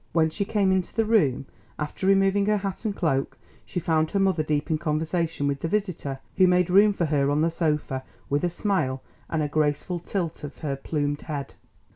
When 0.13 0.31
she 0.31 0.45
came 0.45 0.71
into 0.71 0.95
the 0.95 1.05
room 1.05 1.45
after 1.77 2.07
removing 2.07 2.47
her 2.47 2.57
hat 2.57 2.85
and 2.85 2.95
cloak 2.95 3.37
she 3.67 3.79
found 3.79 4.09
her 4.09 4.19
mother 4.19 4.41
deep 4.41 4.71
in 4.71 4.79
conversation 4.79 5.45
with 5.47 5.59
the 5.59 5.67
visitor, 5.67 6.17
who 6.37 6.47
made 6.47 6.71
room 6.71 6.91
for 6.91 7.05
her 7.05 7.29
on 7.29 7.41
the 7.41 7.51
sofa 7.51 8.03
with 8.27 8.43
a 8.43 8.49
smile 8.49 9.03
and 9.29 9.43
a 9.43 9.47
graceful 9.47 9.99
tilt 9.99 10.43
of 10.43 10.57
her 10.65 10.75
plumed 10.75 11.21
head. 11.21 11.53